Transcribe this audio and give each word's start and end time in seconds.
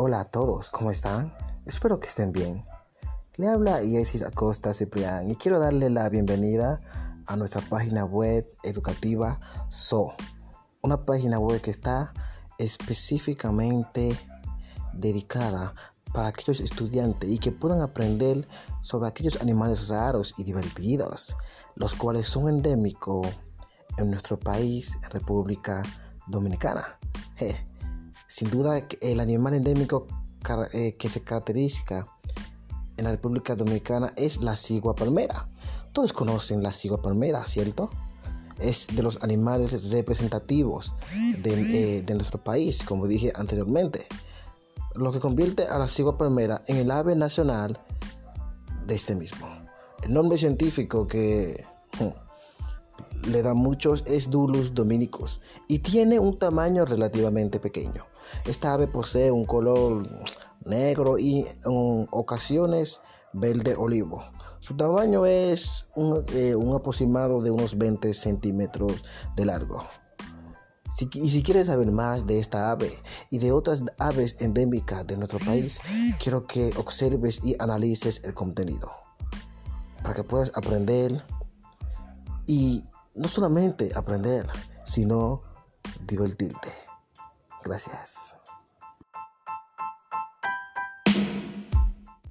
Hola 0.00 0.20
a 0.20 0.24
todos, 0.26 0.70
¿cómo 0.70 0.92
están? 0.92 1.34
Espero 1.66 1.98
que 1.98 2.06
estén 2.06 2.30
bien. 2.30 2.62
Le 3.36 3.48
habla 3.48 3.82
Iesis 3.82 4.22
Acosta 4.22 4.72
Ciprián 4.72 5.28
y 5.28 5.34
quiero 5.34 5.58
darle 5.58 5.90
la 5.90 6.08
bienvenida 6.08 6.78
a 7.26 7.34
nuestra 7.34 7.62
página 7.62 8.04
web 8.04 8.46
educativa 8.62 9.40
SO, 9.70 10.12
una 10.82 10.98
página 10.98 11.40
web 11.40 11.60
que 11.60 11.72
está 11.72 12.12
específicamente 12.58 14.16
dedicada 14.92 15.74
para 16.12 16.28
aquellos 16.28 16.60
estudiantes 16.60 17.28
y 17.28 17.40
que 17.40 17.50
puedan 17.50 17.80
aprender 17.80 18.46
sobre 18.82 19.08
aquellos 19.08 19.40
animales 19.40 19.88
raros 19.88 20.32
y 20.38 20.44
divertidos, 20.44 21.34
los 21.74 21.96
cuales 21.96 22.28
son 22.28 22.48
endémicos 22.48 23.26
en 23.96 24.12
nuestro 24.12 24.38
país, 24.38 24.96
República 25.10 25.82
Dominicana. 26.28 26.86
Sin 28.28 28.50
duda, 28.50 28.86
el 29.00 29.20
animal 29.20 29.54
endémico 29.54 30.06
eh, 30.74 30.94
que 30.98 31.08
se 31.08 31.22
caracteriza 31.22 32.06
en 32.98 33.04
la 33.04 33.10
República 33.10 33.56
Dominicana 33.56 34.12
es 34.16 34.42
la 34.42 34.54
cigua 34.54 34.94
palmera. 34.94 35.46
Todos 35.94 36.12
conocen 36.12 36.62
la 36.62 36.72
cigua 36.72 37.00
palmera, 37.00 37.44
¿cierto? 37.46 37.90
Es 38.58 38.86
de 38.94 39.02
los 39.02 39.22
animales 39.22 39.90
representativos 39.90 40.92
de, 41.42 41.98
eh, 41.98 42.02
de 42.02 42.14
nuestro 42.14 42.38
país, 42.38 42.84
como 42.84 43.06
dije 43.06 43.32
anteriormente. 43.34 44.06
Lo 44.94 45.10
que 45.10 45.20
convierte 45.20 45.64
a 45.64 45.78
la 45.78 45.88
cigua 45.88 46.18
palmera 46.18 46.60
en 46.66 46.76
el 46.76 46.90
ave 46.90 47.16
nacional 47.16 47.78
de 48.86 48.94
este 48.94 49.14
mismo. 49.14 49.46
El 50.02 50.12
nombre 50.12 50.36
científico 50.36 51.08
que 51.08 51.64
hmm, 51.98 53.30
le 53.30 53.42
da 53.42 53.54
muchos 53.54 54.04
es 54.06 54.28
Dulus 54.30 54.74
dominicus 54.74 55.40
y 55.66 55.78
tiene 55.78 56.18
un 56.18 56.38
tamaño 56.38 56.84
relativamente 56.84 57.58
pequeño. 57.58 58.04
Esta 58.44 58.74
ave 58.74 58.86
posee 58.86 59.30
un 59.30 59.44
color 59.44 60.06
negro 60.64 61.18
y 61.18 61.46
en 61.64 62.06
ocasiones 62.10 63.00
verde 63.32 63.74
olivo. 63.76 64.22
Su 64.60 64.76
tamaño 64.76 65.24
es 65.24 65.86
un, 65.94 66.24
eh, 66.32 66.54
aproximado 66.74 67.42
de 67.42 67.50
unos 67.50 67.78
20 67.78 68.12
centímetros 68.14 69.04
de 69.36 69.44
largo. 69.44 69.84
y 71.14 71.30
si 71.30 71.44
quieres 71.44 71.68
saber 71.68 71.92
más 71.92 72.26
de 72.26 72.40
esta 72.40 72.72
ave 72.72 72.90
y 73.30 73.38
de 73.38 73.52
otras 73.52 73.84
aves 73.98 74.34
endémicas 74.40 75.06
de 75.06 75.16
nuestro 75.16 75.38
país, 75.38 75.80
quiero 76.20 76.44
que 76.44 76.72
observes 76.76 77.40
y 77.44 77.54
analices 77.60 78.20
el 78.24 78.34
contenido 78.34 78.90
para 80.02 80.14
que 80.14 80.24
puedas 80.24 80.50
aprender 80.56 81.22
y 82.48 82.82
no 83.14 83.28
solamente 83.28 83.92
aprender, 83.94 84.46
sino 84.84 85.40
divertirte. 86.06 86.87
Gracias. 87.68 88.37